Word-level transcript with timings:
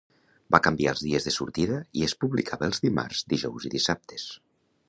Va 0.53 0.59
canviar 0.67 0.93
els 0.97 1.03
dies 1.07 1.27
de 1.29 1.33
sortida 1.35 1.77
i 2.01 2.05
es 2.09 2.17
publicava 2.25 2.71
els 2.71 2.83
dimarts, 2.87 3.23
dijous 3.35 3.69
i 3.71 3.75
dissabtes. 3.79 4.29